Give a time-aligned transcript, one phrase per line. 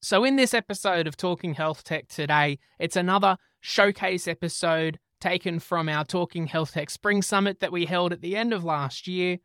[0.00, 5.88] So, in this episode of Talking Health Tech today, it's another showcase episode taken from
[5.88, 9.38] our Talking Health Tech Spring Summit that we held at the end of last year.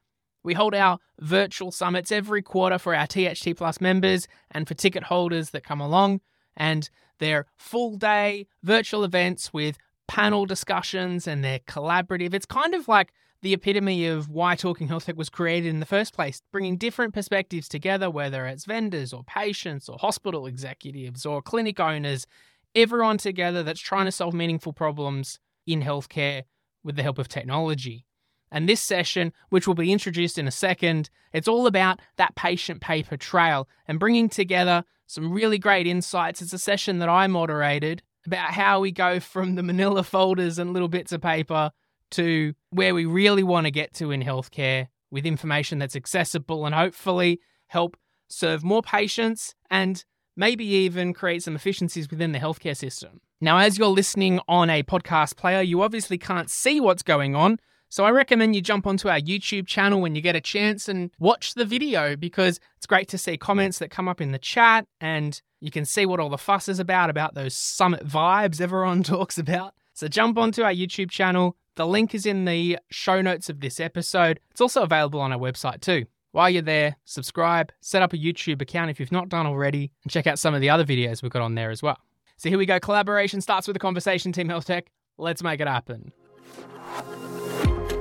[0.43, 5.03] We hold our virtual summits every quarter for our THT Plus members and for ticket
[5.03, 6.21] holders that come along,
[6.55, 12.35] and they're full day virtual events with panel discussions and they're collaborative.
[12.35, 13.11] It's kind of like
[13.43, 17.13] the epitome of why Talking Health Tech was created in the first place, bringing different
[17.13, 22.25] perspectives together, whether it's vendors or patients or hospital executives or clinic owners,
[22.73, 26.43] everyone together that's trying to solve meaningful problems in healthcare
[26.85, 28.05] with the help of technology.
[28.49, 32.79] And this session, which will be introduced in a second, it's all about that patient
[32.79, 36.41] paper trail and bringing together some really great insights.
[36.41, 40.71] It's a session that I moderated about how we go from the manila folders and
[40.71, 41.71] little bits of paper
[42.11, 46.73] to where we really want to get to in healthcare with information that's accessible and
[46.73, 47.97] hopefully help
[48.29, 50.05] serve more patients and
[50.35, 53.21] maybe even create some efficiencies within the healthcare system.
[53.39, 57.59] Now, as you're listening on a podcast player, you obviously can't see what's going on.
[57.89, 61.11] So I recommend you jump onto our YouTube channel when you get a chance and
[61.19, 64.87] watch the video because it's great to see comments that come up in the chat
[64.99, 69.03] and you can see what all the fuss is about, about those summit vibes everyone
[69.03, 69.75] talks about.
[69.93, 71.55] So jump onto our YouTube channel.
[71.75, 74.39] The link is in the show notes of this episode.
[74.51, 76.05] It's also available on our website too.
[76.31, 80.11] While you're there, subscribe, set up a YouTube account if you've not done already, and
[80.11, 81.97] check out some of the other videos we've got on there as well.
[82.37, 82.79] So here we go.
[82.79, 84.91] Collaboration starts with a conversation, Team Health Tech.
[85.17, 86.11] Let's make it happen.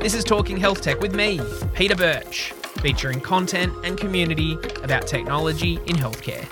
[0.01, 1.41] This is Talking Health Tech with me,
[1.73, 6.47] Peter Birch, featuring content and community about technology in healthcare.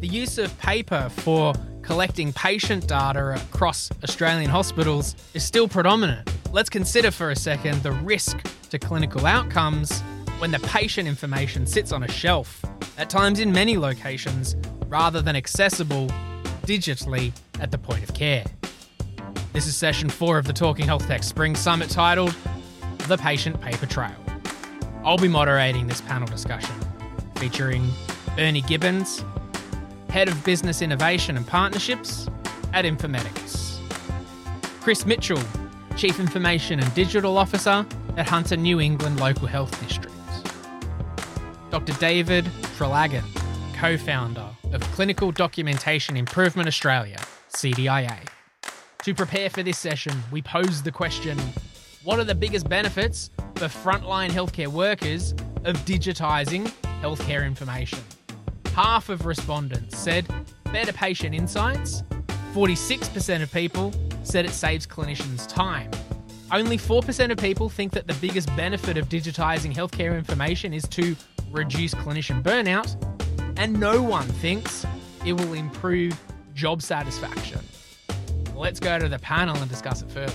[0.00, 1.52] The use of paper for
[1.88, 6.30] collecting patient data across Australian hospitals is still predominant.
[6.52, 10.02] Let's consider for a second the risk to clinical outcomes
[10.38, 12.62] when the patient information sits on a shelf,
[12.98, 14.54] at times in many locations,
[14.88, 16.08] rather than accessible
[16.66, 18.44] digitally at the point of care.
[19.54, 22.36] This is session four of the Talking Health Tech Spring Summit titled
[23.06, 24.14] The Patient Paper Trail.
[25.04, 26.74] I'll be moderating this panel discussion
[27.36, 27.88] featuring
[28.36, 29.24] Bernie Gibbons,
[30.10, 32.28] Head of Business Innovation and Partnerships
[32.72, 33.78] at Infomedix,
[34.80, 35.40] Chris Mitchell,
[35.96, 37.84] Chief Information and Digital Officer
[38.16, 40.14] at Hunter New England Local Health District,
[41.70, 41.92] Dr.
[41.94, 42.46] David
[42.78, 43.24] Trelagan,
[43.76, 47.18] co founder of Clinical Documentation Improvement Australia,
[47.52, 48.26] CDIA.
[49.04, 51.38] To prepare for this session, we posed the question
[52.02, 55.32] What are the biggest benefits for frontline healthcare workers
[55.64, 57.98] of digitising healthcare information?
[58.78, 60.24] Half of respondents said
[60.66, 62.04] better patient insights,
[62.54, 65.90] 46% of people said it saves clinicians time.
[66.52, 71.16] Only 4% of people think that the biggest benefit of digitising healthcare information is to
[71.50, 72.94] reduce clinician burnout,
[73.56, 74.86] and no one thinks
[75.26, 76.16] it will improve
[76.54, 77.58] job satisfaction.
[78.54, 80.32] Let's go to the panel and discuss it further.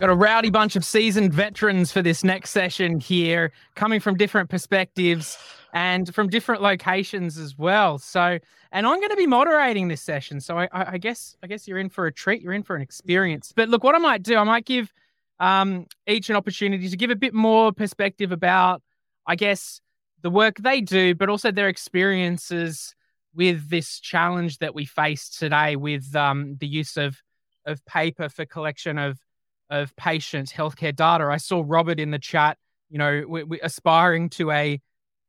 [0.00, 4.48] Got a rowdy bunch of seasoned veterans for this next session here, coming from different
[4.48, 5.36] perspectives
[5.72, 7.98] and from different locations as well.
[7.98, 8.38] So,
[8.70, 10.40] and I'm going to be moderating this session.
[10.40, 12.42] So, I, I guess, I guess you're in for a treat.
[12.42, 13.52] You're in for an experience.
[13.52, 14.94] But look, what I might do, I might give
[15.40, 18.82] um, each an opportunity to give a bit more perspective about,
[19.26, 19.80] I guess,
[20.22, 22.94] the work they do, but also their experiences
[23.34, 27.20] with this challenge that we face today with um, the use of
[27.66, 29.18] of paper for collection of
[29.70, 31.24] of patients' healthcare data.
[31.24, 32.58] I saw Robert in the chat.
[32.90, 34.80] You know, we, we aspiring to a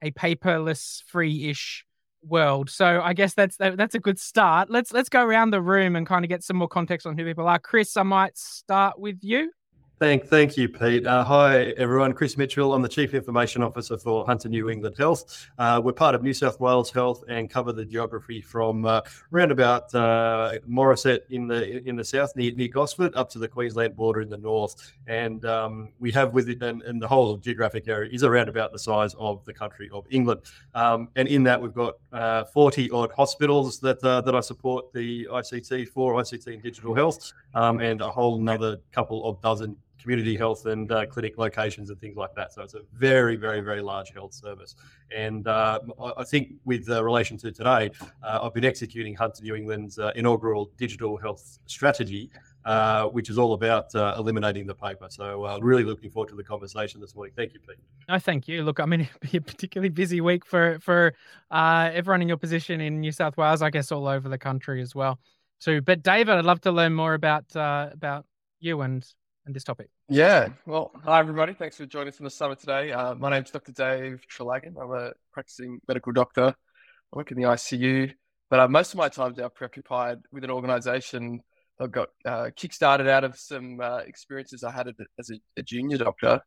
[0.01, 1.85] a paperless, free-ish
[2.23, 2.69] world.
[2.69, 4.69] So I guess that's that, that's a good start.
[4.69, 7.25] Let's let's go around the room and kind of get some more context on who
[7.25, 7.59] people are.
[7.59, 9.51] Chris, I might start with you.
[9.99, 11.05] Thank, thank you, Pete.
[11.05, 12.13] Uh, hi, everyone.
[12.13, 12.73] Chris Mitchell.
[12.73, 15.49] I'm the Chief Information Officer for Hunter New England Health.
[15.57, 19.01] Uh, we're part of New South Wales Health and cover the geography from uh,
[19.33, 23.47] around about uh, Morisset in the in the south, near, near Gosford, up to the
[23.49, 24.93] Queensland border in the north.
[25.07, 28.79] And um, we have within and, and, the whole geographic area is around about the
[28.79, 30.43] size of the country of England.
[30.75, 34.93] Um, and in that, we've got uh, 40 odd hospitals that uh, that I support
[34.93, 39.75] the ICT for ICT and digital health, um, and a whole another couple of dozen
[40.01, 42.53] community health and uh, clinic locations and things like that.
[42.53, 44.75] So it's a very, very, very large health service.
[45.15, 45.79] And uh,
[46.17, 47.91] I think with uh, relation to today,
[48.23, 52.31] uh, I've been executing Hunter New England's uh, inaugural digital health strategy.
[52.65, 55.07] Uh, which is all about eliminating the paper.
[55.09, 57.33] So, really looking forward to the conversation this morning.
[57.35, 57.77] Thank you, Pete.
[58.09, 58.63] No, thank you.
[58.63, 61.13] Look, I mean, it'd be a particularly busy week for for
[61.49, 63.61] everyone in your position in New South Wales.
[63.61, 65.19] I guess all over the country as well,
[65.61, 65.81] too.
[65.81, 68.25] But David, I'd love to learn more about about
[68.59, 69.05] you and
[69.49, 69.89] and this topic.
[70.07, 70.49] Yeah.
[70.67, 71.53] Well, hi, everybody.
[71.53, 72.91] Thanks for joining us on the summit today.
[72.91, 73.71] Uh, my name's Dr.
[73.71, 74.75] Dave Trelagan.
[74.79, 76.53] I'm a practicing medical doctor.
[77.13, 78.13] I work in the ICU,
[78.51, 81.41] but uh, most of my time is now preoccupied with an organization
[81.79, 85.97] that got uh, kickstarted out of some uh, experiences I had as a, a junior
[85.97, 86.41] doctor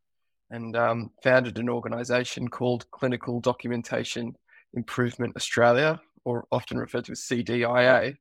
[0.51, 4.37] and um, founded an organization called Clinical Documentation
[4.75, 8.17] Improvement Australia, or often referred to as CDIA.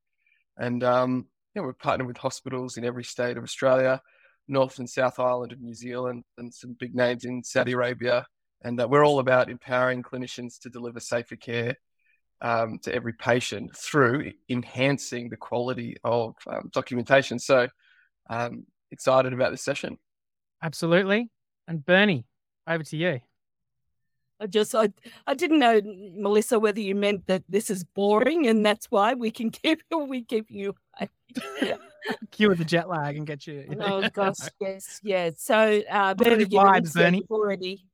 [0.57, 4.01] And um, we're partnered with hospitals in every state of Australia,
[4.51, 8.25] North and South Island of New Zealand, and some big names in Saudi Arabia.
[8.63, 11.77] And uh, we're all about empowering clinicians to deliver safer care
[12.41, 17.39] um, to every patient through enhancing the quality of um, documentation.
[17.39, 17.67] So,
[18.29, 19.97] um, excited about this session.
[20.61, 21.29] Absolutely.
[21.67, 22.25] And Bernie,
[22.67, 23.21] over to you.
[24.41, 24.89] I just I
[25.27, 25.79] I didn't know
[26.15, 29.99] Melissa whether you meant that this is boring and that's why we can keep you.
[29.99, 30.75] we keep you
[32.31, 33.65] cure the jet lag and get you.
[33.79, 35.31] oh gosh, yes, yeah.
[35.37, 37.25] So uh, Bernie vibes, Bernie.
[37.29, 37.85] already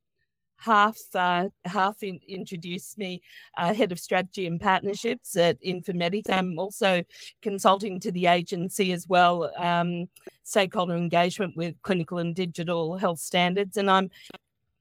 [0.56, 3.22] half uh, half in, introduced me
[3.56, 6.28] uh, head of strategy and partnerships at Infomedix.
[6.30, 7.02] I'm also
[7.42, 10.08] consulting to the agency as well, um,
[10.42, 14.10] stakeholder engagement with clinical and digital health standards, and I'm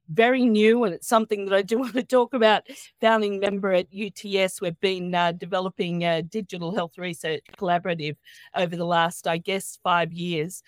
[0.09, 2.63] very new and it's something that I do want to talk about.
[3.01, 8.15] Founding member at UTS, we've been uh, developing a digital health research collaborative
[8.55, 10.63] over the last, I guess, five years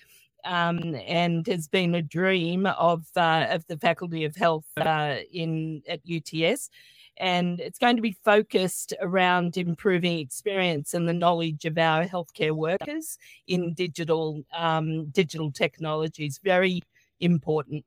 [0.46, 5.82] um, and has been a dream of uh, of the Faculty of Health uh, in
[5.88, 6.70] at UTS.
[7.18, 12.54] And it's going to be focused around improving experience and the knowledge of our healthcare
[12.54, 16.40] workers in digital um, digital technologies.
[16.42, 16.82] Very
[17.20, 17.84] important.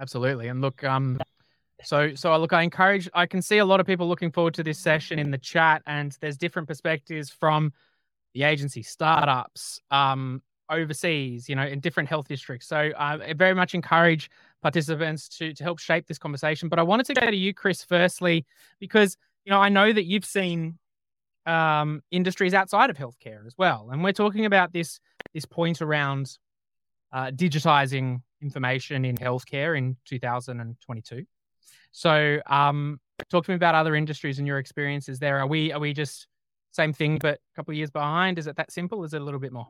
[0.00, 0.48] Absolutely.
[0.48, 1.18] And look, um,
[1.82, 3.08] so so look, I encourage.
[3.14, 5.82] I can see a lot of people looking forward to this session in the chat,
[5.86, 7.72] and there's different perspectives from
[8.34, 12.66] the agency, startups, um, overseas, you know, in different health districts.
[12.66, 14.30] So uh, I very much encourage
[14.62, 16.68] participants to to help shape this conversation.
[16.68, 18.46] But I wanted to go to you, Chris, firstly,
[18.80, 20.78] because you know I know that you've seen
[21.44, 24.98] um, industries outside of healthcare as well, and we're talking about this
[25.34, 26.38] this point around
[27.12, 31.24] uh, digitizing information in healthcare in 2022.
[31.92, 33.00] So, um,
[33.30, 35.38] talk to me about other industries and your experiences there.
[35.38, 36.26] Are we are we just
[36.72, 38.38] same thing but a couple of years behind?
[38.38, 39.02] Is it that simple?
[39.04, 39.68] Is it a little bit more?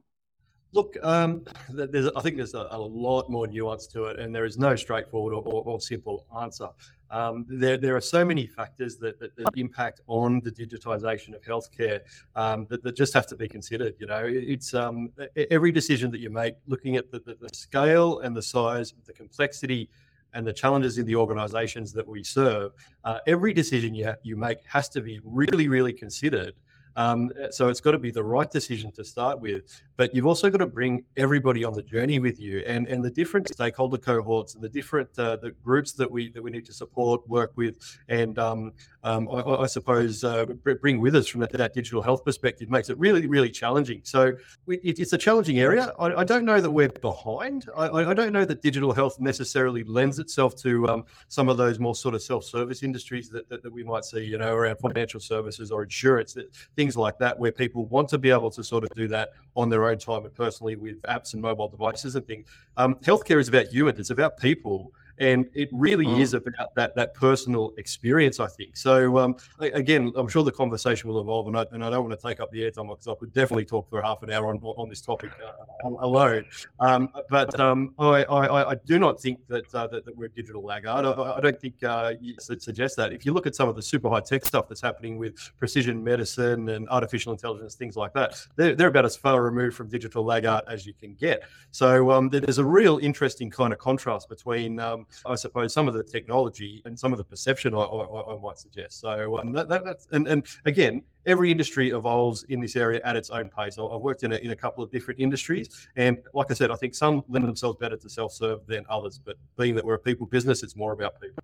[0.73, 4.45] Look, um, there's, I think there's a, a, lot more nuance to it, and there
[4.45, 6.69] is no straightforward or, or, or simple answer.
[7.11, 11.43] Um, there, there are so many factors that, that, that, impact on the digitisation of
[11.43, 12.00] healthcare
[12.35, 13.94] um, that, that, just have to be considered.
[13.99, 15.11] You know, it's um,
[15.50, 19.12] every decision that you make, looking at the, the, the scale and the size, the
[19.12, 19.88] complexity,
[20.35, 22.73] and the challenges in the organisations that we serve.
[23.05, 26.55] Uh, every decision you, you make has to be really, really considered
[26.96, 30.50] um, so it's got to be the right decision to start with, but you've also
[30.50, 34.54] got to bring everybody on the journey with you, and and the different stakeholder cohorts
[34.54, 37.98] and the different uh, the groups that we that we need to support, work with,
[38.08, 38.72] and um,
[39.02, 42.88] um, I, I, suppose uh, bring with us from that, that, digital health perspective makes
[42.88, 44.00] it really really challenging.
[44.04, 44.32] So
[44.66, 45.93] it, it's a challenging area.
[45.98, 47.69] I, I, don't know that we're behind.
[47.76, 51.78] I, I, don't know that digital health necessarily lends itself to um, some of those
[51.78, 55.20] more sort of self-service industries that, that, that, we might see, you know, around financial
[55.20, 56.32] services or insurance.
[56.34, 59.31] That, things like that, where people want to be able to sort of do that
[59.55, 62.47] on their own time and personally with apps and mobile devices and things.
[62.77, 66.19] Um, healthcare is about humans, it's about people and it really oh.
[66.19, 68.41] is about that that personal experience.
[68.41, 69.19] I think so.
[69.19, 72.29] Um, again, I'm sure the conversation will evolve, and I, and I don't want to
[72.29, 74.89] take up the airtime because I could definitely talk for half an hour on on
[74.89, 76.44] this topic uh, alone.
[76.81, 80.63] Um, but um, I, I, I do not think that uh, that, that, we're digital
[80.63, 81.05] laggard.
[81.05, 83.13] I, I don't think uh, you suggest that.
[83.13, 86.03] If you look at some of the super high tech stuff that's happening with precision
[86.03, 90.25] medicine and artificial intelligence, things like that, they're, they're about as far removed from digital
[90.25, 91.43] laggard as you can get.
[91.70, 95.94] So um, there's a real interesting kind of contrast between um, I suppose, some of
[95.94, 99.01] the technology and some of the perception, I, I, I might suggest.
[99.01, 103.17] So um, that, that, that's and, and again, every industry evolves in this area at
[103.17, 103.79] its own pace.
[103.79, 106.77] I've worked in a, in a couple of different industries, and like I said, I
[106.77, 109.19] think some lend themselves better to self-serve than others.
[109.19, 111.43] But being that we're a people business, it's more about people.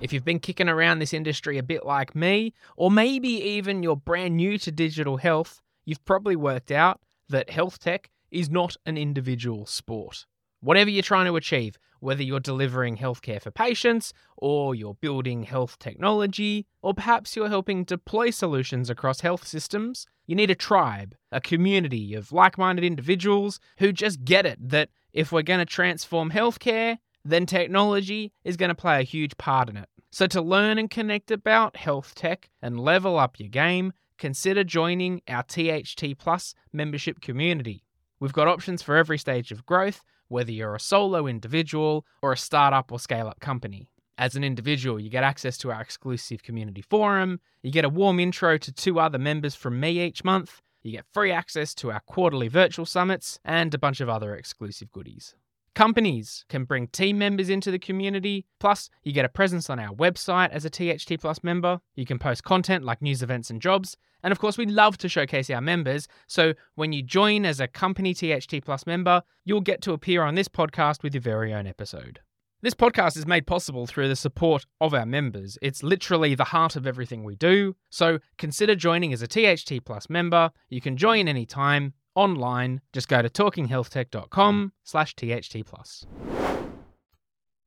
[0.00, 3.96] If you've been kicking around this industry a bit like me, or maybe even you're
[3.96, 8.96] brand new to digital health, you've probably worked out that health tech is not an
[8.96, 10.26] individual sport.
[10.60, 15.78] Whatever you're trying to achieve, whether you're delivering healthcare for patients, or you're building health
[15.78, 21.40] technology, or perhaps you're helping deploy solutions across health systems, you need a tribe, a
[21.40, 26.30] community of like minded individuals who just get it that if we're going to transform
[26.30, 29.88] healthcare, then technology is going to play a huge part in it.
[30.10, 35.20] So, to learn and connect about health tech and level up your game, consider joining
[35.28, 37.84] our THT Plus membership community.
[38.18, 42.36] We've got options for every stage of growth whether you're a solo individual or a
[42.36, 43.88] startup or scale up company.
[44.16, 48.18] As an individual, you get access to our exclusive community forum, you get a warm
[48.18, 52.00] intro to two other members from me each month, you get free access to our
[52.00, 55.34] quarterly virtual summits, and a bunch of other exclusive goodies.
[55.74, 58.46] Companies can bring team members into the community.
[58.58, 61.78] Plus, you get a presence on our website as a THT Plus member.
[61.94, 63.96] You can post content like news events and jobs.
[64.22, 66.08] And of course, we love to showcase our members.
[66.26, 70.34] So when you join as a company THT Plus member, you'll get to appear on
[70.34, 72.20] this podcast with your very own episode.
[72.60, 75.58] This podcast is made possible through the support of our members.
[75.62, 77.76] It's literally the heart of everything we do.
[77.88, 80.50] So consider joining as a THT Plus member.
[80.68, 86.04] You can join anytime online, just go to talkinghealthtech.com slash THT plus.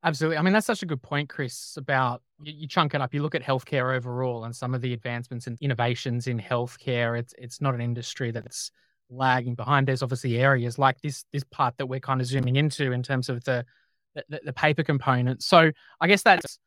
[0.04, 0.36] Absolutely.
[0.36, 3.14] I mean, that's such a good point, Chris, about you, you, chunk it up.
[3.14, 7.18] You look at healthcare overall and some of the advancements and innovations in healthcare.
[7.18, 8.70] It's it's not an industry that's
[9.10, 9.86] lagging behind.
[9.86, 13.28] There's obviously areas like this this part that we're kind of zooming into in terms
[13.28, 13.64] of the
[14.28, 15.42] the, the paper component.
[15.42, 15.70] So
[16.00, 16.58] I guess that's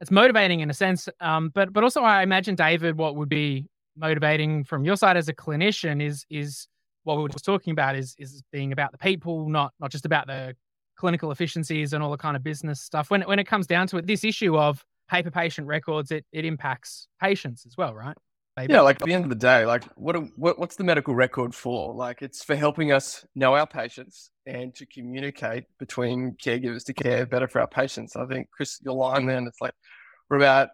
[0.00, 1.08] it's motivating in a sense.
[1.20, 5.28] Um, but but also I imagine David, what would be motivating from your side as
[5.28, 6.68] a clinician is is
[7.04, 10.06] what we were just talking about is is being about the people, not not just
[10.06, 10.54] about the
[10.96, 13.10] clinical efficiencies and all the kind of business stuff.
[13.10, 16.44] When when it comes down to it, this issue of paper patient records, it it
[16.44, 18.16] impacts patients as well, right?
[18.56, 18.72] Maybe.
[18.72, 21.54] Yeah, like at the end of the day, like what, what what's the medical record
[21.54, 21.92] for?
[21.92, 27.26] Like it's for helping us know our patients and to communicate between caregivers to care
[27.26, 28.14] better for our patients.
[28.14, 29.74] I think Chris, your line then it's like
[30.30, 30.68] we're about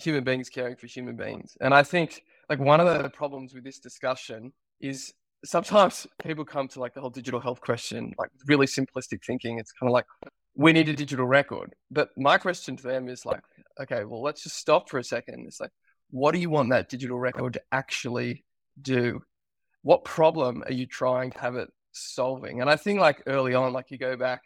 [0.00, 3.64] human beings caring for human beings, and I think like one of the problems with
[3.64, 5.12] this discussion is
[5.44, 9.58] sometimes people come to like the whole digital health question, like really simplistic thinking.
[9.58, 10.06] It's kind of like,
[10.54, 11.74] we need a digital record.
[11.90, 13.42] But my question to them is like,
[13.80, 15.46] okay, well, let's just stop for a second.
[15.46, 15.72] It's like,
[16.10, 18.44] what do you want that digital record to actually
[18.80, 19.20] do?
[19.82, 22.60] What problem are you trying to have it solving?
[22.60, 24.42] And I think like early on, like you go back,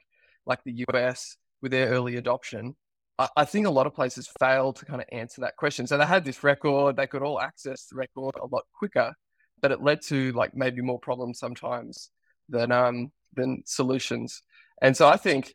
[0.46, 2.74] like the US with their early adoption,
[3.18, 5.86] I, I think a lot of places failed to kind of answer that question.
[5.86, 9.12] So they had this record, they could all access the record a lot quicker
[9.60, 12.10] but it led to like maybe more problems sometimes
[12.48, 14.42] than um than solutions.
[14.80, 15.54] And so I think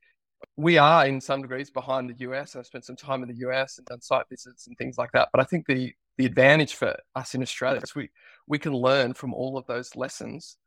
[0.58, 2.56] we are in some degrees behind the US.
[2.56, 5.30] I've spent some time in the US and done site visits and things like that.
[5.32, 8.10] But I think the the advantage for us in Australia is we
[8.48, 10.58] we can learn from all of those lessons.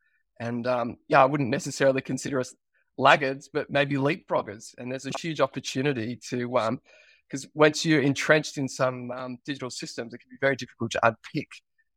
[0.40, 2.54] And um, yeah, I wouldn't necessarily consider us
[2.99, 4.75] laggards, but maybe leapfroggers.
[4.78, 6.80] And there's a huge opportunity to um,
[7.28, 11.06] because once you're entrenched in some um, digital systems, it can be very difficult to
[11.06, 11.49] unpick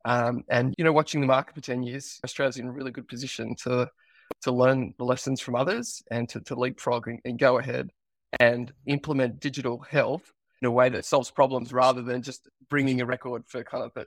[0.06, 3.08] um, and you know, watching the market for ten years, Australia's in a really good
[3.08, 3.90] position to
[4.42, 7.90] to learn the lessons from others and to, to leapfrog and, and go ahead
[8.40, 10.32] and implement digital health
[10.62, 13.94] in a way that solves problems rather than just bringing a record for kind of
[13.94, 14.06] the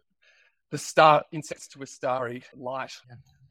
[0.70, 2.92] the star insects to a starry light.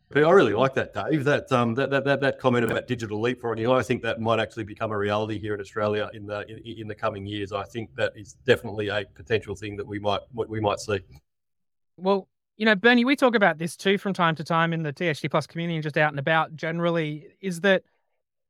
[0.10, 1.24] But I really like that, Dave.
[1.24, 3.74] That um that that that, that comment about digital leapfrogging.
[3.74, 6.88] I think that might actually become a reality here in Australia in the in, in
[6.88, 7.54] the coming years.
[7.54, 11.00] I think that is definitely a potential thing that we might we might see.
[11.96, 12.28] Well,
[12.62, 15.32] you know, Bernie, we talk about this too from time to time in the THT
[15.32, 17.82] Plus community and just out and about generally, is that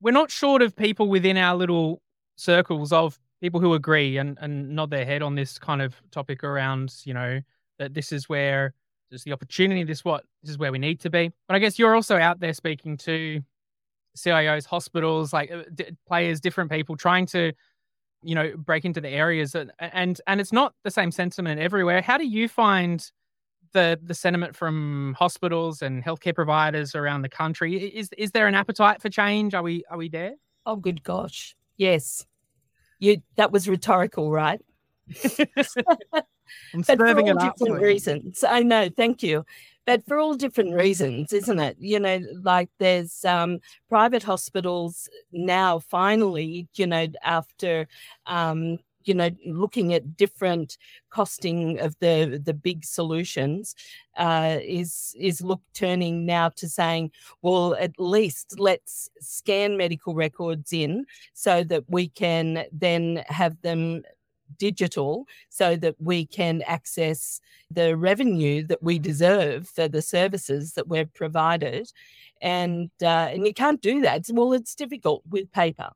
[0.01, 2.01] we're not short of people within our little
[2.35, 6.43] circles of people who agree and, and nod their head on this kind of topic
[6.43, 7.39] around, you know,
[7.79, 8.73] that this is where
[9.09, 11.31] there's the opportunity, this what this is where we need to be.
[11.47, 13.39] But I guess you're also out there speaking to
[14.17, 17.53] CIOs, hospitals, like uh, d- players, different people trying to
[18.23, 22.03] you know break into the areas and and and it's not the same sentiment everywhere
[22.03, 23.11] how do you find
[23.73, 27.75] the the sentiment from hospitals and healthcare providers around the country.
[27.75, 29.53] Is is there an appetite for change?
[29.53, 30.33] Are we are we there?
[30.65, 32.25] Oh, good gosh, yes.
[32.99, 34.61] You that was rhetorical, right?
[36.73, 38.43] I'm but for all different reasons.
[38.43, 38.89] I know.
[38.95, 39.45] Thank you.
[39.85, 41.75] But for all different reasons, isn't it?
[41.79, 43.59] You know, like there's um,
[43.89, 47.87] private hospitals now, finally, you know, after
[48.27, 50.77] um, you know looking at different
[51.09, 53.75] costing of the the big solutions
[54.17, 60.73] uh, is is look turning now to saying well at least let's scan medical records
[60.73, 64.01] in so that we can then have them
[64.57, 70.87] digital so that we can access the revenue that we deserve for the services that
[70.87, 71.91] we've provided.
[72.41, 74.25] And uh, and you can't do that.
[74.31, 75.89] Well it's difficult with paper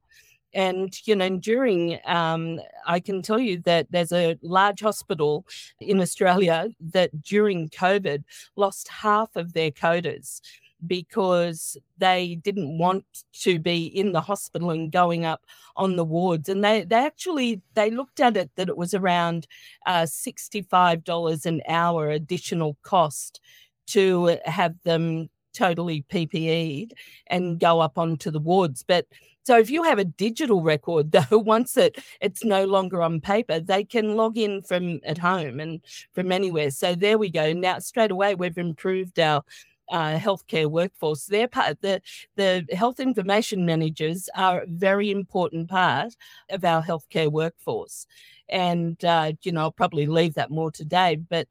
[0.56, 5.46] and, you know, during, um, I can tell you that there's a large hospital
[5.82, 8.24] in Australia that during COVID
[8.56, 10.40] lost half of their coders
[10.88, 15.42] because they didn't want to be in the hospital and going up
[15.76, 16.48] on the wards.
[16.48, 19.48] And they they actually they looked at it that it was around
[19.86, 23.42] uh, $65 an hour additional cost
[23.88, 26.94] to have them totally PPE'd
[27.28, 28.84] and go up onto the wards.
[28.88, 29.06] But
[29.46, 33.60] So if you have a digital record, though, once it it's no longer on paper,
[33.60, 35.82] they can log in from at home and
[36.14, 36.72] from anywhere.
[36.72, 37.54] So there we go.
[37.54, 39.44] Now straight away we've improved our
[39.90, 41.25] uh, healthcare workforce.
[41.25, 42.02] They're part the
[42.36, 46.16] the health information managers are a very important part
[46.50, 48.08] of our healthcare workforce,
[48.50, 51.18] and uh, you know I'll probably leave that more today.
[51.18, 51.48] But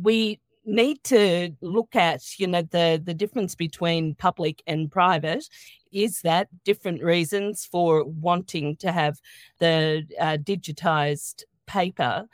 [0.00, 5.48] we need to look at you know the the difference between public and private.
[5.90, 9.18] Is that different reasons for wanting to have
[9.58, 12.26] the uh, digitized paper?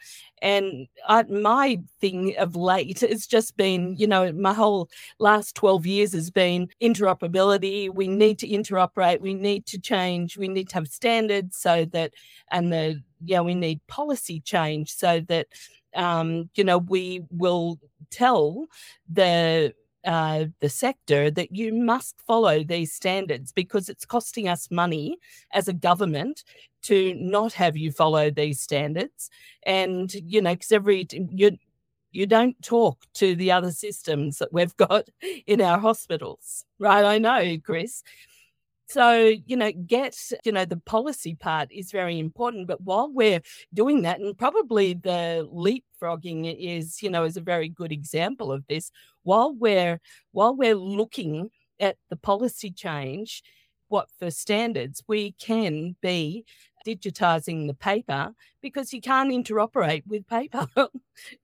[0.42, 5.86] And I, my thing of late has just been you know my whole last 12
[5.86, 7.94] years has been interoperability.
[7.94, 9.20] We need to interoperate.
[9.20, 10.36] We need to change.
[10.36, 12.12] We need to have standards so that
[12.50, 15.46] and the yeah we need policy change so that
[15.94, 17.78] um, you know, we will
[18.10, 18.66] tell
[19.10, 19.74] the
[20.04, 25.16] uh, the sector that you must follow these standards because it's costing us money
[25.52, 26.44] as a government
[26.82, 29.30] to not have you follow these standards.
[29.64, 31.56] And you know, because every you
[32.12, 35.08] you don't talk to the other systems that we've got
[35.46, 37.04] in our hospitals, right?
[37.04, 38.02] I know, Chris.
[38.86, 42.66] So, you know, get, you know, the policy part is very important.
[42.68, 43.40] But while we're
[43.72, 48.66] doing that, and probably the leapfrogging is, you know, is a very good example of
[48.68, 48.90] this,
[49.22, 50.00] while we're
[50.32, 51.50] while we're looking
[51.80, 53.42] at the policy change,
[53.88, 56.44] what for standards, we can be
[56.84, 60.66] digitizing the paper because you can't interoperate with paper.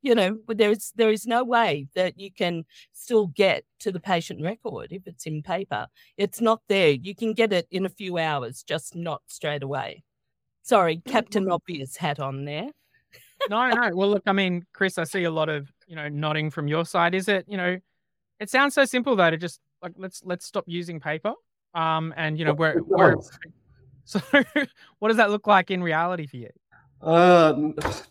[0.02, 4.00] you know, there is there is no way that you can still get to the
[4.00, 5.86] patient record if it's in paper.
[6.16, 6.90] It's not there.
[6.90, 10.02] You can get it in a few hours, just not straight away.
[10.62, 12.68] Sorry, Captain Obvious hat on there.
[13.48, 13.90] no, no.
[13.94, 16.84] Well, look, I mean, Chris, I see a lot of you know nodding from your
[16.84, 17.14] side.
[17.14, 17.78] Is it you know?
[18.38, 21.34] It sounds so simple though to just like let's let's stop using paper.
[21.74, 23.16] Um, and you know we're we're
[24.10, 24.20] so,
[24.98, 26.50] what does that look like in reality for you?
[27.02, 27.54] Uh,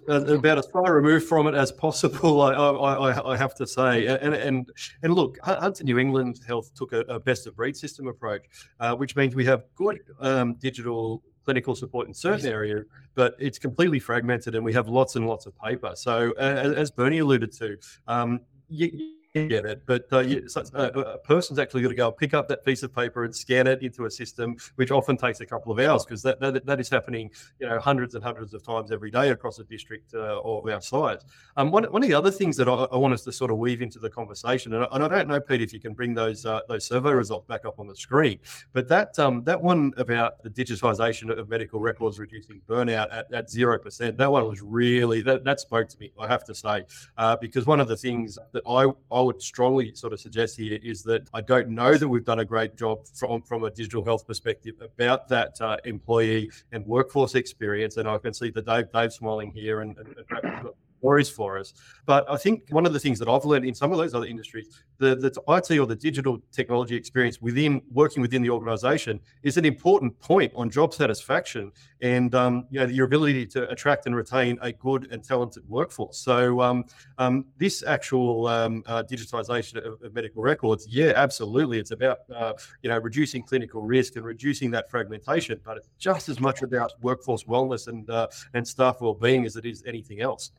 [0.07, 4.07] about as far removed from it as possible, I, I, I have to say.
[4.07, 4.69] And, and
[5.03, 8.45] and look, Hunter New England Health took a, a best of breed system approach,
[8.79, 13.59] uh, which means we have good um, digital clinical support in certain areas, but it's
[13.59, 15.91] completely fragmented, and we have lots and lots of paper.
[15.95, 19.15] So, uh, as Bernie alluded to, um, you,
[19.47, 22.63] get it, but uh, so, uh, a person's actually got to go pick up that
[22.65, 25.79] piece of paper and scan it into a system, which often takes a couple of
[25.79, 29.11] hours because that, that, that is happening, you know, hundreds and hundreds of times every
[29.11, 31.19] day across a district uh, of our size.
[31.57, 33.57] Um, one, one of the other things that I, I, want us to sort of
[33.57, 36.13] weave into the conversation, and I, and I don't know, Pete, if you can bring
[36.13, 38.39] those uh, those survey results back up on the screen,
[38.73, 43.47] but that um, that one about the digitisation of medical records reducing burnout at, at
[43.47, 46.85] 0%, that one was really, that, that spoke to me, I have to say,
[47.17, 50.79] uh, because one of the things that I, I would strongly sort of suggest here
[50.81, 54.03] is that I don't know that we've done a great job from, from a digital
[54.03, 57.97] health perspective about that uh, employee and workforce experience.
[57.97, 61.73] And I can see that Dave, Dave smiling here and, and, and stories for us.
[62.05, 64.25] But I think one of the things that I've learned in some of those other
[64.25, 69.57] industries, the, the IT or the digital technology experience within working within the organization is
[69.57, 74.15] an important point on job satisfaction and um, you know your ability to attract and
[74.15, 76.17] retain a good and talented workforce.
[76.17, 76.85] So um,
[77.17, 82.53] um, this actual um, uh, digitization of, of, medical records, yeah, absolutely, it's about uh,
[82.81, 86.93] you know reducing clinical risk and reducing that fragmentation, but it's just as much about
[87.01, 90.51] workforce wellness and uh, and staff well-being as it is anything else.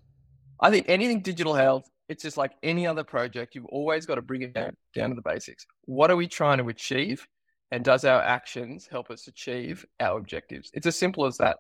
[0.61, 3.55] I think anything digital health, it's just like any other project.
[3.55, 5.67] You've always got to bring it down, down to the basics.
[5.85, 7.27] What are we trying to achieve?
[7.71, 10.71] And does our actions help us achieve our objectives?
[10.75, 11.59] It's as simple as that.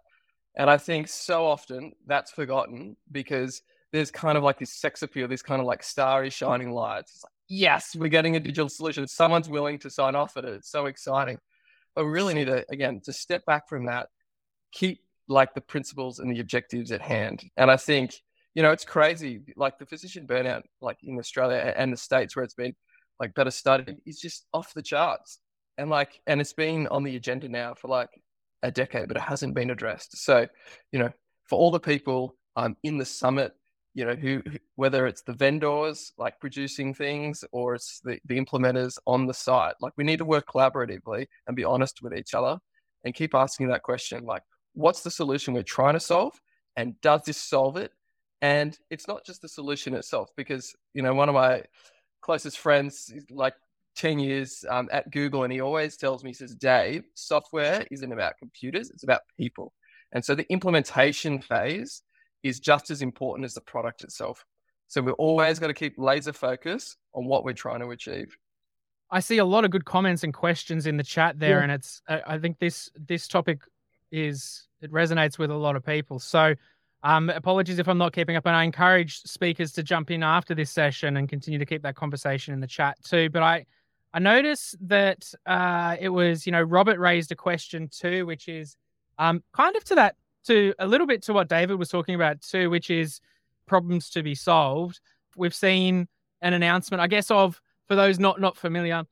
[0.56, 5.28] And I think so often that's forgotten because there's kind of like this sex appeal,
[5.28, 7.12] this kind of like starry shining lights.
[7.14, 9.06] It's like, yes, we're getting a digital solution.
[9.06, 10.54] Someone's willing to sign off at it.
[10.54, 11.38] It's so exciting.
[11.94, 14.08] But we really need to, again, to step back from that,
[14.72, 17.44] keep like the principles and the objectives at hand.
[17.56, 18.20] And I think
[18.54, 19.40] you know, it's crazy.
[19.56, 22.74] Like the physician burnout, like in Australia and the States where it's been
[23.18, 25.38] like better studied, is just off the charts.
[25.78, 28.10] And like, and it's been on the agenda now for like
[28.62, 30.16] a decade, but it hasn't been addressed.
[30.22, 30.46] So,
[30.92, 31.10] you know,
[31.46, 33.52] for all the people um, in the summit,
[33.94, 38.38] you know, who, who whether it's the vendors like producing things or it's the, the
[38.38, 42.34] implementers on the site, like we need to work collaboratively and be honest with each
[42.34, 42.58] other
[43.04, 44.42] and keep asking that question, like,
[44.74, 46.32] what's the solution we're trying to solve?
[46.76, 47.92] And does this solve it?
[48.42, 51.62] And it's not just the solution itself, because you know one of my
[52.22, 53.54] closest friends, like
[53.96, 58.12] 10 years um, at Google, and he always tells me, he says, Dave, software isn't
[58.12, 59.72] about computers, it's about people.
[60.12, 62.02] And so the implementation phase
[62.42, 64.44] is just as important as the product itself.
[64.88, 68.36] So we're always got to keep laser focus on what we're trying to achieve.
[69.10, 71.62] I see a lot of good comments and questions in the chat there, Yeah.
[71.64, 73.60] and it's I think this this topic
[74.12, 76.18] is it resonates with a lot of people.
[76.18, 76.54] So,
[77.02, 80.54] um, apologies if I'm not keeping up, and I encourage speakers to jump in after
[80.54, 83.30] this session and continue to keep that conversation in the chat too.
[83.30, 83.66] But I
[84.12, 88.76] I noticed that uh, it was you know Robert raised a question too, which is
[89.18, 92.42] um, kind of to that to a little bit to what David was talking about
[92.42, 93.20] too, which is
[93.66, 95.00] problems to be solved.
[95.36, 96.08] We've seen
[96.42, 99.04] an announcement, I guess, of for those not not familiar.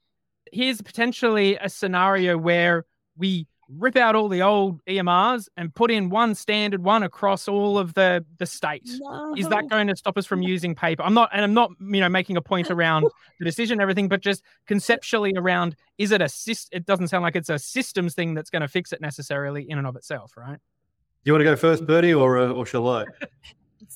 [0.52, 2.84] Here's potentially a scenario where
[3.16, 7.78] we rip out all the old EMRs and put in one standard one across all
[7.78, 8.88] of the the state.
[9.36, 11.02] Is that going to stop us from using paper?
[11.02, 13.06] I'm not, and I'm not, you know, making a point around
[13.38, 16.68] the decision and everything, but just conceptually around is it a syst?
[16.72, 19.78] It doesn't sound like it's a systems thing that's going to fix it necessarily in
[19.78, 20.58] and of itself, right?
[21.24, 23.04] You want to go first, Bertie, or uh, or shall I?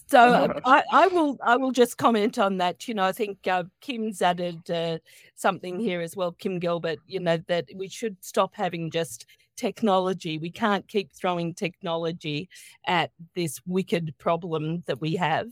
[0.07, 2.87] So uh, I, I will I will just comment on that.
[2.89, 4.99] You know, I think uh, Kim's added uh,
[5.35, 6.99] something here as well, Kim Gilbert.
[7.07, 10.39] You know that we should stop having just technology.
[10.39, 12.49] We can't keep throwing technology
[12.87, 15.49] at this wicked problem that we have.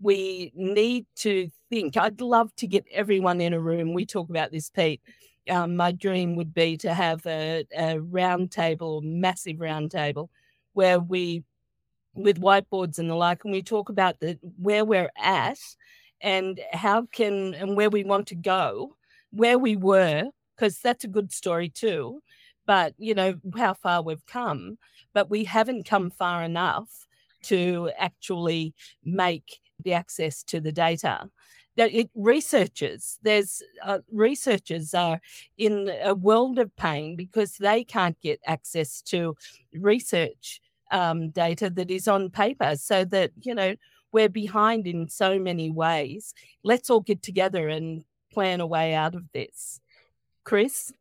[0.00, 1.96] We need to think.
[1.96, 3.94] I'd love to get everyone in a room.
[3.94, 5.00] We talk about this, Pete.
[5.48, 10.28] Um, my dream would be to have a, a round table, massive round table,
[10.74, 11.44] where we
[12.14, 15.58] with whiteboards and the like, and we talk about the where we're at
[16.20, 18.96] and how can and where we want to go,
[19.30, 20.24] where we were,
[20.56, 22.20] because that's a good story too.
[22.66, 24.78] But you know how far we've come,
[25.14, 27.06] but we haven't come far enough
[27.44, 28.74] to actually
[29.04, 31.30] make the access to the data.
[31.76, 35.20] That it researchers, there's uh, researchers are
[35.58, 39.36] in a world of pain because they can't get access to
[39.74, 43.74] research um, data that is on paper so that you know
[44.12, 46.32] we're behind in so many ways.
[46.64, 49.80] Let's all get together and plan a way out of this.
[50.44, 50.92] Chris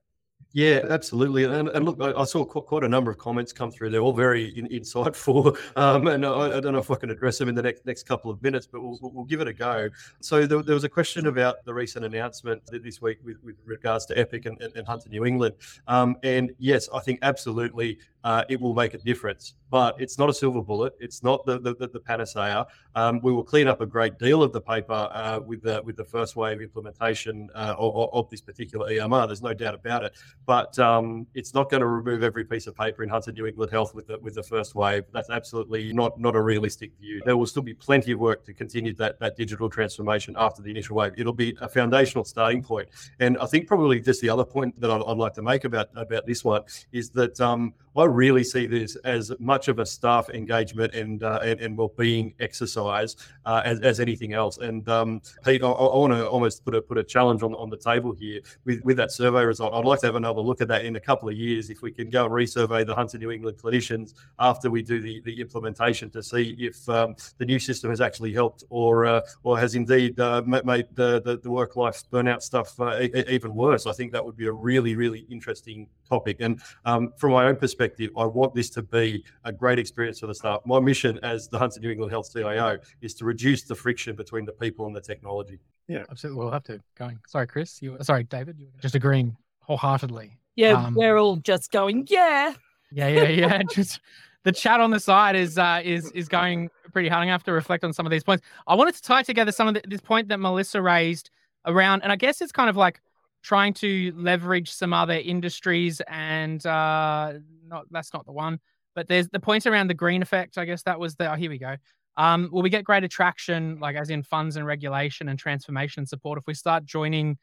[0.56, 1.44] Yeah, absolutely.
[1.44, 3.90] And, and look, I, I saw qu- quite a number of comments come through.
[3.90, 5.58] They're all very in, insightful.
[5.76, 8.04] Um, and I, I don't know if I can address them in the next next
[8.04, 9.90] couple of minutes, but we'll, we'll give it a go.
[10.22, 14.06] So there, there was a question about the recent announcement this week with, with regards
[14.08, 15.56] to Epic and, and, and Hunter New England.
[15.88, 20.30] Um, and yes, I think absolutely uh, it will make a difference, but it's not
[20.30, 20.94] a silver bullet.
[21.00, 22.66] It's not the, the, the, the panacea.
[22.96, 25.96] Um, we will clean up a great deal of the paper uh, with the with
[25.96, 29.28] the first wave implementation uh, of, of this particular EMR.
[29.28, 32.76] There's no doubt about it but um, it's not going to remove every piece of
[32.76, 35.04] paper in Hunter New England Health with the, with the first wave.
[35.12, 37.22] That's absolutely not not a realistic view.
[37.26, 40.72] There will still be plenty of work to continue that that digital transformation after the
[40.72, 41.14] initial wave.
[41.18, 42.90] It'll be a foundational starting point.
[43.20, 45.90] And I think probably just the other point that I'd, I'd like to make about
[45.96, 50.30] about this one is that um, I really see this as much of a staff
[50.30, 54.58] engagement and uh, and, and well-being exercise uh, as, as anything else.
[54.58, 57.70] And um, Pete, I, I want to almost put a put a challenge on on
[57.70, 59.74] the table here with with that survey result.
[59.74, 61.92] I'd like to have another look at that in a couple of years if we
[61.92, 66.10] can go and resurvey the Hunter New England clinicians after we do the, the implementation
[66.12, 70.20] to see if um, the new system has actually helped or uh, or has indeed
[70.20, 73.86] uh, made the, the, the work life burnout stuff uh, even worse.
[73.86, 76.38] I think that would be a really really interesting topic.
[76.40, 80.28] And um, from my own perspective, I want this to be a great experience for
[80.28, 80.62] the staff.
[80.66, 84.46] My mission as the Hunter New England Health CIO is to reduce the friction between
[84.46, 85.60] the people and the technology.
[85.88, 87.20] Yeah, absolutely, we'll have to going.
[87.28, 87.82] Sorry, Chris.
[87.82, 88.58] You sorry, David.
[88.60, 90.38] You were just agreeing wholeheartedly.
[90.56, 92.54] yeah Um, we're all just going yeah
[92.92, 93.62] Yeah, yeah, yeah.
[93.72, 94.00] just
[94.44, 97.22] the chat on the side is uh, is is going pretty hard.
[97.22, 98.46] I'm gonna have to reflect on some of these points.
[98.68, 101.30] I wanted to tie together some of the, this point that Melissa raised
[101.66, 103.02] around, and I guess it's kind of like
[103.46, 107.34] trying to leverage some other industries, and uh,
[107.68, 108.60] not that's not the one,
[108.96, 110.58] but there's the point around the green effect.
[110.58, 111.32] I guess that was the.
[111.32, 111.76] Oh, here we go.
[112.18, 116.40] Um, will we get greater traction, like as in funds and regulation and transformation support,
[116.40, 117.38] if we start joining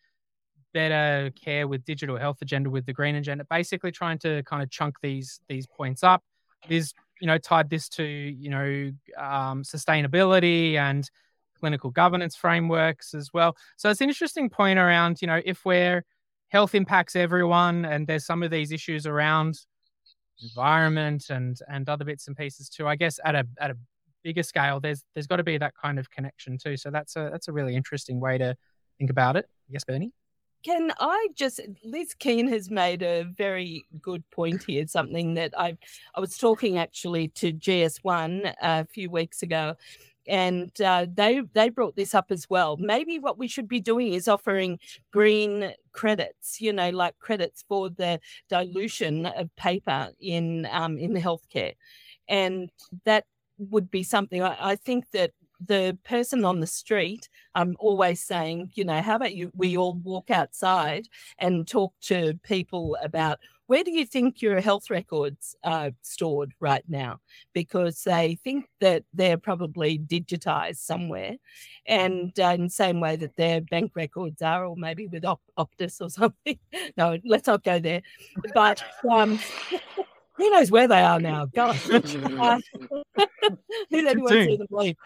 [0.74, 3.46] better care with digital health agenda with the green agenda?
[3.48, 6.22] Basically, trying to kind of chunk these these points up.
[6.68, 11.08] Is you know tied this to you know um, sustainability and
[11.62, 13.56] clinical governance frameworks as well.
[13.76, 16.04] So it's an interesting point around you know if we're
[16.48, 19.60] health impacts everyone and there's some of these issues around
[20.42, 22.88] environment and and other bits and pieces too.
[22.88, 23.76] I guess at a at a
[24.24, 26.76] bigger scale, there's there's got to be that kind of connection too.
[26.76, 28.56] So that's a that's a really interesting way to
[28.98, 29.48] think about it.
[29.68, 30.10] Yes, Bernie.
[30.64, 35.76] Can I just Liz Keane has made a very good point here, something that I
[36.16, 39.76] I was talking actually to GS1 a few weeks ago
[40.26, 42.76] and uh, they they brought this up as well.
[42.76, 44.78] Maybe what we should be doing is offering
[45.12, 51.74] green credits, you know, like credits for the dilution of paper in um, in healthcare,
[52.28, 52.70] and
[53.04, 53.24] that
[53.58, 55.32] would be something I, I think that
[55.66, 59.50] the person on the street, I'm always saying, you know, how about you?
[59.54, 61.08] We all walk outside
[61.38, 63.38] and talk to people about
[63.72, 67.20] where do you think your health records are stored right now?
[67.54, 71.36] Because they think that they're probably digitized somewhere,
[71.86, 75.40] and uh, in the same way that their bank records are, or maybe with Op-
[75.56, 76.58] Optus or something.
[76.98, 78.02] no, let's not go there.
[78.52, 79.38] But um,
[80.36, 81.46] who knows where they are now?
[81.46, 82.58] Gosh, uh,
[83.90, 84.96] who anyone see them leave?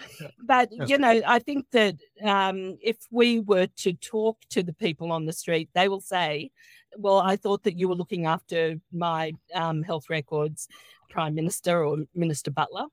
[0.42, 5.12] But you know, I think that um, if we were to talk to the people
[5.12, 6.50] on the street, they will say,
[6.98, 10.68] "Well, I thought that you were looking after my um, health records,
[11.11, 12.87] Prime Minister or Minister Butler."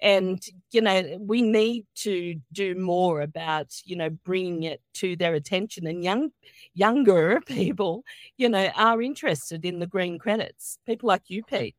[0.00, 5.34] And you know, we need to do more about you know bringing it to their
[5.34, 5.86] attention.
[5.86, 6.30] And young,
[6.74, 8.04] younger people,
[8.36, 10.78] you know, are interested in the green credits.
[10.86, 11.76] People like you, Pete.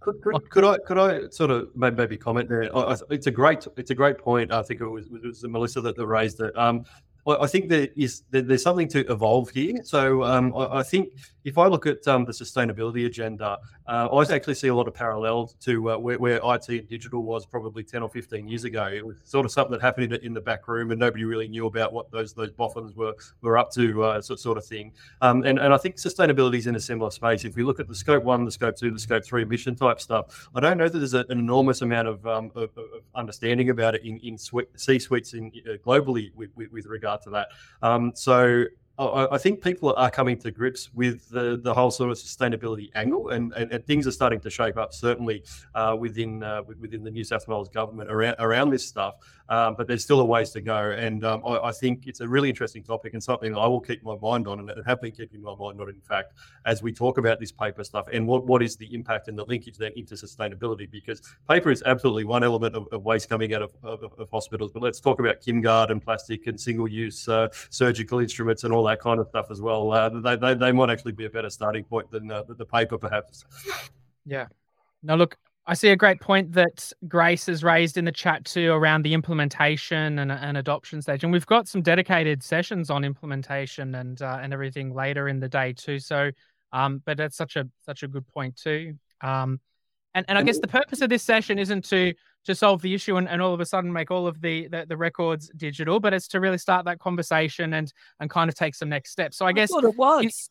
[0.00, 2.70] Could, could, could, I could I sort of maybe comment there?
[3.10, 4.52] it's a great it's a great point.
[4.52, 6.56] I think it was, it was Melissa that, that raised it.
[6.56, 6.86] Um, well,
[7.26, 9.82] I think is there's something to evolve here.
[9.82, 11.08] So um, I, I, think
[11.46, 14.94] if I look at um, the sustainability agenda, uh, I actually see a lot of
[14.94, 18.86] parallels to uh, where, where, IT and digital was probably 10 or 15 years ago.
[18.86, 21.48] It was sort of something that happened in, in the back room, and nobody really
[21.48, 24.92] knew about what those those boffins were were up to, uh, sort of thing.
[25.22, 27.44] Um, and and I think sustainability is in a similar space.
[27.44, 30.00] If we look at the scope one, the scope two, the scope three emission type
[30.00, 33.94] stuff, I don't know that there's an enormous amount of, um, of, of, understanding about
[33.94, 37.48] it in in C suites in uh, globally with, with, with regard regard to that.
[37.82, 38.64] Um, so
[38.98, 43.28] I, think people are coming to grips with the, the whole sort of sustainability angle,
[43.28, 44.94] and, and, and things are starting to shape up.
[44.94, 49.16] Certainly uh, within uh, within the New South Wales government around around this stuff,
[49.48, 50.90] um, but there's still a ways to go.
[50.90, 54.02] And um, I, I, think it's a really interesting topic and something I will keep
[54.02, 55.88] my mind on, and have been keeping my mind on.
[55.88, 59.28] In fact, as we talk about this paper stuff and what, what is the impact
[59.28, 63.28] and the linkage then into sustainability, because paper is absolutely one element of, of waste
[63.28, 64.72] coming out of, of, of, hospitals.
[64.72, 68.84] But let's talk about KimGuard and plastic and single use uh, surgical instruments and all
[68.84, 69.92] that kind of stuff as well.
[69.92, 72.98] Uh, they, they, they might actually be a better starting point than uh, the paper,
[72.98, 73.44] perhaps.
[74.24, 74.46] Yeah.
[75.02, 75.36] Now, look,
[75.68, 79.14] I see a great point that Grace has raised in the chat too around the
[79.14, 84.38] implementation and, and adoption stage, and we've got some dedicated sessions on implementation and uh,
[84.40, 85.98] and everything later in the day too.
[85.98, 86.30] So,
[86.72, 88.94] um, but that's such a such a good point too.
[89.22, 89.60] Um,
[90.14, 93.16] and and I guess the purpose of this session isn't to to solve the issue
[93.16, 96.14] and, and all of a sudden make all of the, the, the records digital, but
[96.14, 99.36] it's to really start that conversation and and kind of take some next steps.
[99.36, 100.48] So I, I guess it was.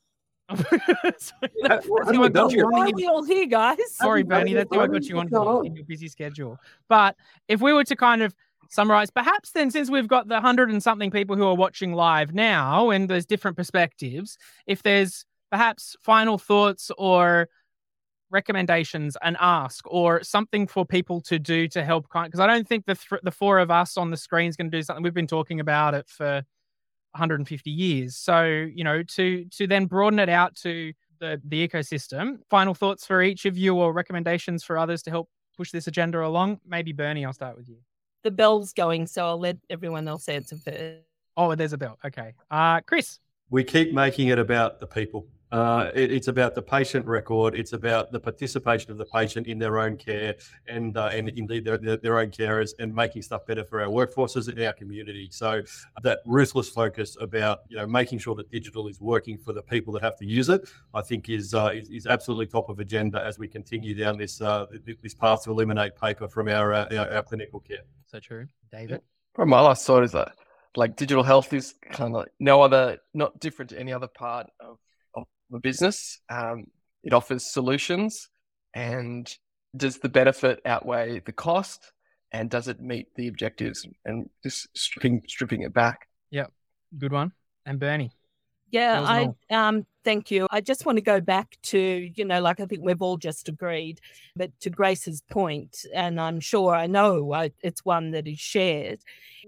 [2.69, 3.77] Why are we all here, guys?
[3.91, 6.59] Sorry, Bernie, that's why I got you on in your busy schedule.
[6.87, 7.15] But
[7.47, 8.35] if we were to kind of
[8.69, 12.33] summarize, perhaps then, since we've got the hundred and something people who are watching live
[12.33, 17.47] now, and there's different perspectives, if there's perhaps final thoughts or
[18.31, 22.83] recommendations and ask or something for people to do to help because i don't think
[22.85, 25.03] the th- the four of us on the screen is going to do something.
[25.03, 26.43] We've been talking about it for
[27.15, 28.17] 150 years.
[28.17, 33.05] So you know to to then broaden it out to the the ecosystem final thoughts
[33.05, 36.59] for each of you or recommendations for others to help push this agenda along?
[36.67, 37.77] Maybe bernie i'll start with you.
[38.23, 41.01] The bell's going so i'll let everyone else answer first.
[41.37, 41.97] Oh there's a bell.
[42.05, 42.33] Okay.
[42.51, 43.19] Uh chris.
[43.49, 47.55] We keep making it about the people uh, it, it's about the patient record.
[47.55, 50.35] It's about the participation of the patient in their own care
[50.67, 53.87] and uh, and indeed their, their, their, own carers and making stuff better for our
[53.87, 55.29] workforces and our community.
[55.31, 55.61] So
[56.01, 59.93] that ruthless focus about you know making sure that digital is working for the people
[59.93, 63.23] that have to use it, I think is uh, is, is, absolutely top of agenda
[63.23, 64.65] as we continue down this uh,
[65.01, 67.83] this path to eliminate paper from our, uh, our, our clinical care.
[68.07, 69.01] So true, David.
[69.33, 70.33] Probably my last thought is that
[70.77, 74.47] like digital health is kind of like no other, not different to any other part
[74.59, 74.77] of
[75.53, 76.19] a business.
[76.29, 76.67] Um,
[77.03, 78.29] it offers solutions,
[78.73, 79.31] and
[79.75, 81.91] does the benefit outweigh the cost?
[82.31, 83.87] And does it meet the objectives?
[84.03, 86.07] And just stripping stripping it back.
[86.31, 86.51] Yep,
[86.97, 87.31] good one.
[87.65, 88.11] And Bernie.
[88.71, 90.47] Yeah, I um thank you.
[90.51, 93.47] I just want to go back to, you know, like I think we've all just
[93.47, 94.01] agreed,
[94.35, 98.99] but to Grace's point, and I'm sure I know I, it's one that is shared.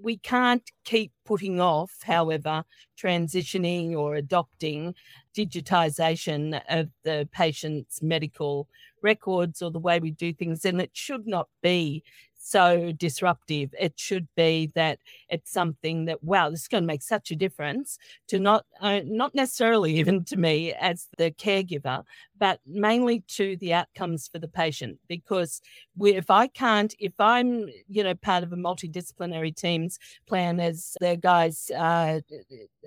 [0.02, 2.64] We can't keep putting off, however,
[2.98, 4.96] transitioning or adopting
[5.38, 8.68] digitization of the patient's medical
[9.04, 10.66] records or the way we do things.
[10.66, 12.04] And it should not be
[12.50, 13.74] so disruptive.
[13.80, 17.36] It should be that it's something that wow, this is going to make such a
[17.36, 22.04] difference to not uh, not necessarily even to me as the caregiver,
[22.38, 25.00] but mainly to the outcomes for the patient.
[25.08, 25.62] Because
[25.96, 30.96] we, if I can't, if I'm you know part of a multidisciplinary teams plan, as
[31.00, 32.22] the guys uh,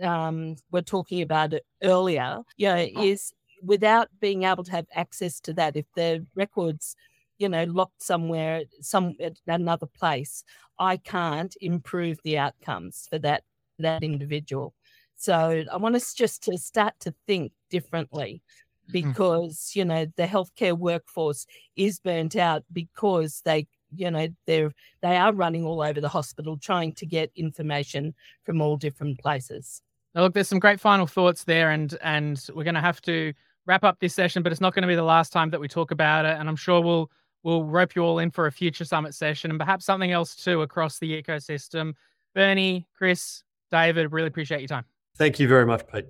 [0.02, 5.52] um, were talking about earlier, you know, is without being able to have access to
[5.54, 6.96] that, if the records
[7.40, 10.44] you know, locked somewhere, some at another place,
[10.78, 13.42] I can't improve the outcomes for that
[13.78, 14.74] that individual.
[15.16, 18.42] So I want us just to start to think differently
[18.86, 18.92] hmm.
[18.92, 24.72] because, you know, the healthcare workforce is burnt out because they you know they're
[25.02, 29.82] they are running all over the hospital trying to get information from all different places
[30.14, 33.32] now, look there's some great final thoughts there and and we're going to have to
[33.66, 35.66] wrap up this session but it's not going to be the last time that we
[35.66, 37.10] talk about it and i'm sure we'll
[37.42, 40.62] we'll rope you all in for a future summit session and perhaps something else too
[40.62, 41.92] across the ecosystem
[42.34, 44.84] bernie chris david really appreciate your time
[45.20, 46.06] Thank you very much, Pete.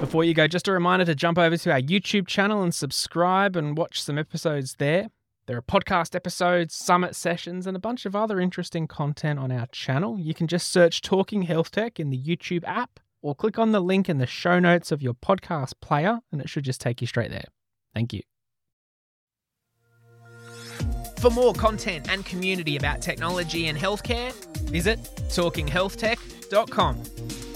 [0.00, 3.56] Before you go, just a reminder to jump over to our YouTube channel and subscribe
[3.56, 5.08] and watch some episodes there.
[5.46, 9.66] There are podcast episodes, summit sessions, and a bunch of other interesting content on our
[9.68, 10.18] channel.
[10.18, 13.80] You can just search Talking Health Tech in the YouTube app or click on the
[13.80, 17.06] link in the show notes of your podcast player, and it should just take you
[17.06, 17.46] straight there.
[17.94, 18.20] Thank you.
[21.18, 24.32] For more content and community about technology and healthcare,
[24.70, 27.47] visit talkinghealthtech.com.